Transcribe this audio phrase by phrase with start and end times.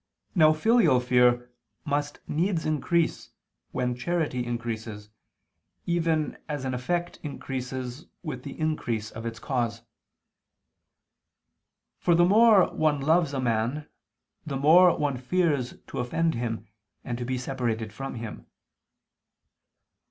[0.33, 1.51] Now filial fear
[1.85, 3.29] must needs increase
[3.69, 5.11] when charity increases,
[5.85, 9.83] even as an effect increases with the increase of its cause.
[11.99, 13.87] For the more one loves a man,
[14.43, 16.65] the more one fears to offend him
[17.03, 18.47] and to be separated from him.